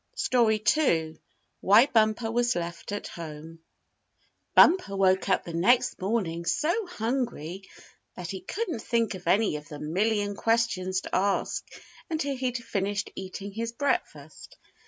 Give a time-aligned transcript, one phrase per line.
[0.15, 1.21] STORY II
[1.59, 3.59] WHY BUMPER WAS LEFT AT HOME
[4.55, 7.69] Bumper woke up the next morning so hungry
[8.15, 11.63] that he couldn't think of any of the million questions to ask
[12.09, 14.57] until he'd finished eating his breakfast.